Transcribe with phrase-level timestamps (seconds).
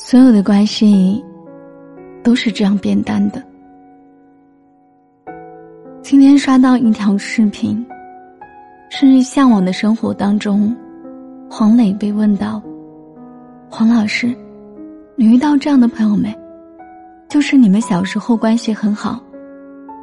[0.00, 1.22] 所有的关系
[2.22, 3.42] 都是这样变淡的。
[6.00, 7.84] 今天刷到一条视频，
[8.90, 10.74] 是《向往的生活》当中，
[11.50, 12.62] 黄磊被问到
[13.68, 14.32] ：“黄老师，
[15.16, 16.32] 你遇到这样的朋友没？
[17.28, 19.20] 就是你们小时候关系很好，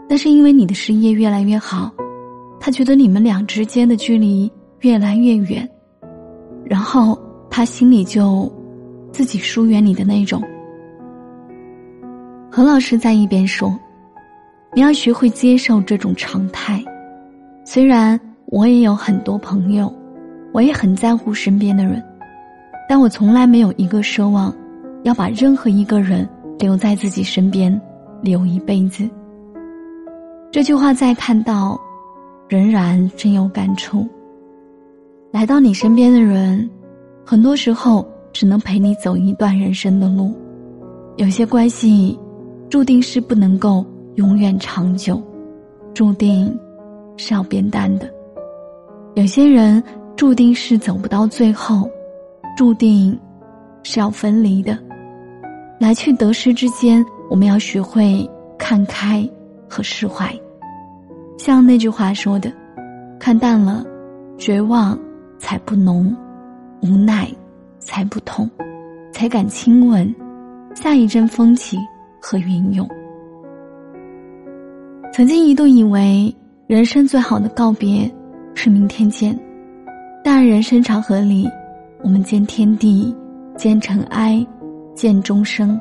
[0.09, 1.89] 但是因为你的事业越来越好，
[2.59, 4.51] 他觉得你们俩之间的距离
[4.81, 5.67] 越来越远，
[6.65, 7.17] 然后
[7.49, 8.51] 他心里就
[9.15, 10.43] 自己疏远你的那种。”
[12.51, 13.73] 何老师在一边说。
[14.73, 16.83] 你要学会接受这种常态，
[17.63, 19.89] 虽然我也有很多朋友，
[20.51, 22.03] 我也很在乎身边的人，
[22.89, 24.53] 但我从来没有一个奢望，
[25.03, 26.27] 要把任何一个人
[26.59, 27.79] 留在自己身边，
[28.21, 29.09] 留一辈子。
[30.51, 31.79] 这句话再看到，
[32.49, 34.05] 仍然真有感触。
[35.31, 36.69] 来到你身边的人，
[37.25, 38.05] 很多时候
[38.35, 40.35] 只能陪你走一段人生的路，
[41.15, 42.19] 有些关系，
[42.69, 43.83] 注定是不能够。
[44.15, 45.21] 永远长久，
[45.93, 46.57] 注定
[47.17, 48.09] 是要变淡的。
[49.15, 49.81] 有些人
[50.15, 51.89] 注定是走不到最后，
[52.55, 53.17] 注定
[53.83, 54.77] 是要分离的。
[55.79, 59.29] 来去得失之间，我们要学会看开
[59.69, 60.33] 和释怀。
[61.37, 62.51] 像那句话说的
[63.19, 63.85] ：“看淡了，
[64.37, 64.97] 绝望
[65.37, 66.15] 才不浓，
[66.81, 67.29] 无奈
[67.85, 68.49] 才不痛，
[69.13, 70.13] 才敢亲吻
[70.73, 71.77] 下一阵风起
[72.19, 72.85] 和云涌。”
[75.13, 76.35] 曾经一度以为
[76.67, 78.11] 人生最好的告别
[78.53, 79.39] 是明天见，
[80.23, 81.47] 但人生长河里，
[82.03, 83.15] 我们见天地，
[83.55, 84.45] 见尘埃，
[84.93, 85.79] 见终生，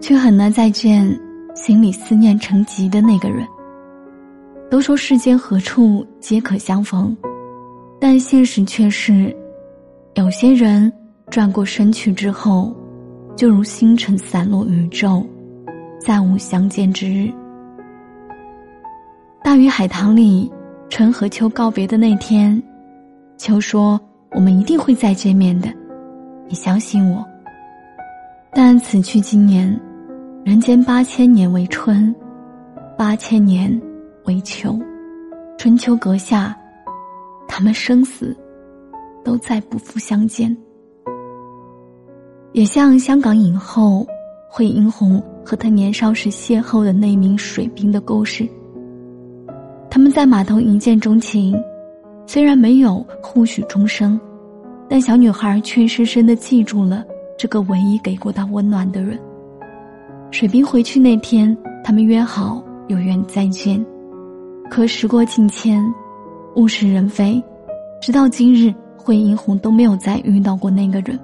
[0.00, 1.14] 却很难再见
[1.54, 3.46] 心里思念成疾的那个人。
[4.70, 7.14] 都说世间何处皆可相逢，
[8.00, 9.36] 但现实却是，
[10.14, 10.90] 有些人
[11.30, 12.74] 转过身去之后，
[13.36, 15.24] 就如星辰散落宇宙，
[16.00, 17.32] 再无相见之日。
[19.40, 20.50] 大鱼海棠里，
[20.88, 22.60] 春和秋告别的那天，
[23.38, 23.98] 秋说
[24.34, 25.72] ：“我们一定会再见面的，
[26.48, 27.24] 你相信我。”
[28.52, 29.80] 但此去经年，
[30.44, 32.12] 人间八千年为春，
[32.98, 33.80] 八千年
[34.24, 34.76] 为秋，
[35.56, 36.56] 春秋阁下，
[37.46, 38.36] 他们生死
[39.24, 40.54] 都再不复相见。
[42.52, 44.06] 也像香港影后
[44.48, 48.48] 惠英红和她年少时邂逅的那名水兵的故事。
[49.88, 51.56] 他们在码头一见钟情，
[52.26, 54.20] 虽然没有互许终生，
[54.88, 57.04] 但小女孩却深深的记住了
[57.38, 59.18] 这个唯一给过她温暖的人。
[60.32, 63.84] 水兵回去那天，他们约好有缘再见，
[64.68, 65.84] 可时过境迁，
[66.56, 67.42] 物是人非，
[68.00, 71.18] 直到今日，惠英红都没有再遇到过那个人。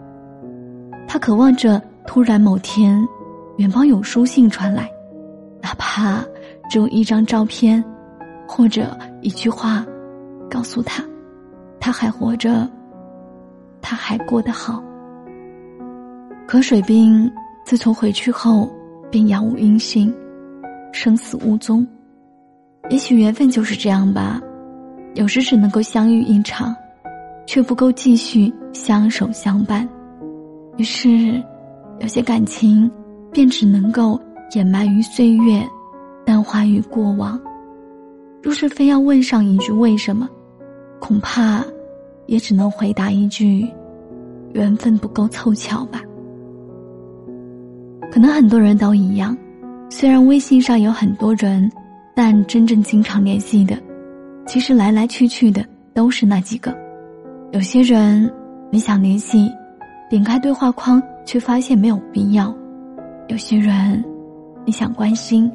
[1.06, 3.06] 他渴望着突然某天，
[3.56, 4.90] 远方有书信传来，
[5.62, 6.24] 哪怕
[6.70, 7.82] 只有一张照片。
[8.48, 9.84] 或者一句话，
[10.48, 11.02] 告诉他，
[11.80, 12.66] 他还活着，
[13.82, 14.80] 他还过得好。
[16.46, 17.28] 可水兵
[17.64, 18.70] 自从回去后，
[19.10, 20.14] 便杳无音信，
[20.92, 21.84] 生死无踪。
[22.88, 24.40] 也许缘分就是这样吧，
[25.16, 26.72] 有时只能够相遇一场，
[27.46, 29.86] 却不够继续相守相伴。
[30.76, 31.42] 于是，
[32.00, 32.90] 有些感情，
[33.32, 34.20] 便只能够
[34.54, 35.66] 掩埋于岁月，
[36.24, 37.40] 淡化于过往。
[38.42, 40.28] 若是非要问上一句为什么，
[41.00, 41.64] 恐怕
[42.26, 43.66] 也只能回答一句：
[44.52, 46.02] 缘分不够凑巧吧。
[48.12, 49.36] 可能很多人都一样，
[49.90, 51.70] 虽然微信上有很多人，
[52.14, 53.76] 但真正经常联系的，
[54.46, 56.76] 其实来来去去的都是那几个。
[57.52, 58.30] 有些人
[58.70, 59.50] 你想联系，
[60.08, 62.54] 点开对话框却发现没有必要；
[63.28, 64.04] 有些人
[64.64, 65.50] 你想关心，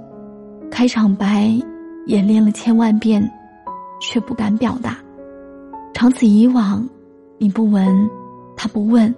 [0.69, 1.57] 开场白。
[2.07, 3.31] 演练了千万遍，
[4.01, 4.97] 却不敢表达。
[5.94, 6.84] 长此以往，
[7.38, 8.09] 你不闻，
[8.57, 9.14] 他不问，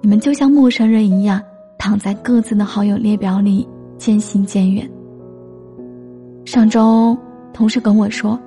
[0.00, 1.38] 你们就像陌生人一样，
[1.78, 4.90] 躺在各自的好友列表里，渐行渐远。
[6.46, 7.16] 上周，
[7.52, 8.40] 同事跟我说，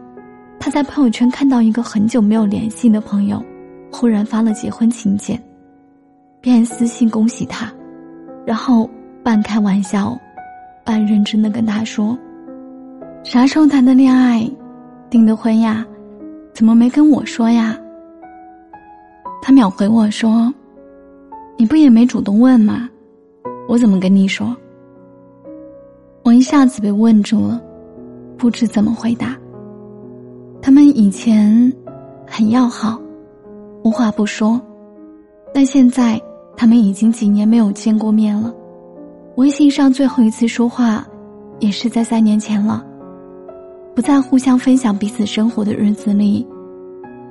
[0.60, 3.42] 他在朋友圈看到一个很久没有联系的朋友，
[3.92, 5.40] 忽然发了结婚请柬，
[6.48, 7.70] 便私信恭喜他，
[8.46, 8.90] 然后
[9.22, 10.18] 半开玩笑，
[10.86, 12.18] 半认真的跟他说。
[13.22, 14.50] 啥时候谈的恋爱，
[15.10, 15.86] 订的婚呀？
[16.54, 17.78] 怎么没跟我说呀？
[19.42, 20.50] 他秒回我说
[21.60, 22.90] ：“你不也没主动问吗？
[23.68, 24.56] 我怎么跟你说？”
[26.24, 27.62] 我一下子被问住了，
[28.38, 29.36] 不知怎么回答。
[30.62, 31.74] 他们以前
[32.26, 32.98] 很要好，
[33.84, 34.62] 无话不说，
[35.54, 36.18] 但现在
[36.58, 38.54] 他们已经几年没有见过面了。
[39.36, 41.08] 微信上最后一次说话，
[41.60, 42.84] 也是在三年前了。
[43.94, 46.46] 不再互相分享彼此生活的日子里，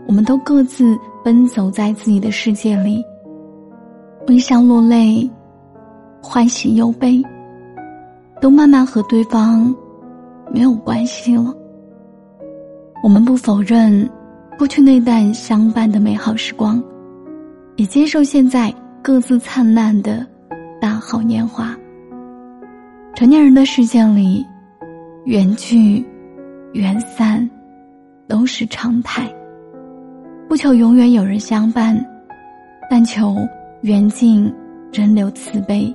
[0.06, 3.04] 我们都各自奔走在自己的世界里，
[4.28, 5.28] 微笑落泪，
[6.22, 7.20] 欢喜忧悲，
[8.40, 9.74] 都慢慢和对方
[10.52, 11.52] 没有关系了。
[13.02, 14.08] 我们不否认
[14.56, 16.82] 过去那段相伴的美好时光，
[17.76, 18.72] 也接受现在
[19.06, 20.26] 各自灿烂的
[20.80, 21.72] 大好年华。
[23.14, 24.44] 成年人的世界里，
[25.24, 26.04] 缘聚、
[26.72, 27.48] 缘散
[28.26, 29.32] 都是常态。
[30.48, 31.96] 不求永远有人相伴，
[32.90, 33.36] 但求
[33.82, 34.52] 缘尽
[34.92, 35.94] 仍留慈悲。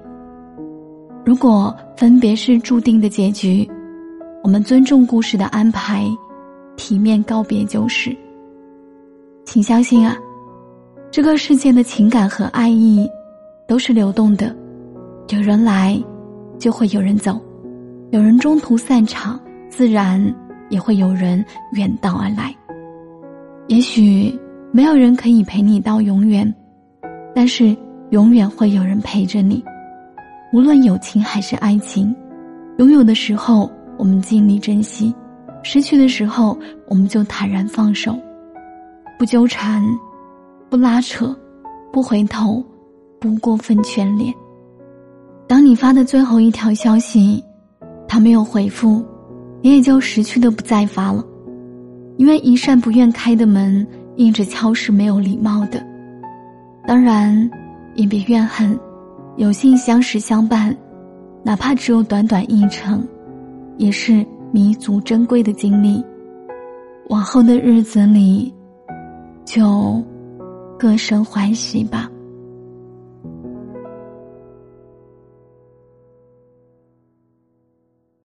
[1.25, 3.69] 如果分别是注定的结局，
[4.41, 6.05] 我们尊重故事的安排，
[6.77, 8.15] 体面告别就是。
[9.43, 10.15] 请相信啊，
[11.11, 13.05] 这个世界的情感和爱意
[13.67, 14.55] 都是流动的，
[15.29, 16.01] 有人来。
[16.57, 17.41] 就会有人走，
[18.11, 20.23] 有人中途散场，自然
[20.69, 21.43] 也会有人
[21.73, 22.55] 远道而来。
[23.65, 24.31] 也许
[24.71, 26.53] 没有人可以陪你到永远，
[27.33, 27.75] 但是
[28.11, 29.63] 永远会有人陪着你。
[30.53, 32.15] 无论友情还是爱情，
[32.77, 33.67] 拥有的时候
[33.97, 35.11] 我们尽力珍惜，
[35.63, 36.55] 失去的时候
[36.87, 38.15] 我们就坦然放手，
[39.17, 39.83] 不纠缠，
[40.71, 41.35] 不拉扯，
[41.91, 42.63] 不回头，
[43.19, 44.33] 不过分眷恋。
[45.45, 47.43] 当你发的最后一条消息，
[48.07, 49.03] 他没有回复，
[49.61, 51.21] 你也就识趣的不再发了，
[52.15, 53.85] 因为一扇不愿开的门，
[54.15, 55.85] 硬着敲是没有礼貌的。
[56.87, 57.51] 当然，
[57.95, 58.79] 也别怨恨，
[59.35, 60.73] 有幸相识相伴，
[61.43, 63.05] 哪怕只有短短一程，
[63.75, 66.01] 也是弥足珍贵的经历。
[67.09, 68.53] 往后的日子里，
[69.43, 70.01] 就
[70.81, 72.09] 各生欢喜吧。